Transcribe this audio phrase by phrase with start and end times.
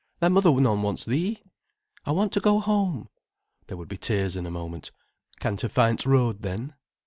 [0.19, 1.43] Thy mother none wants thee."
[2.07, 3.07] "I want to go home."
[3.67, 4.89] There would be tears in a moment.
[5.39, 6.73] "Can ter find t'road, then?"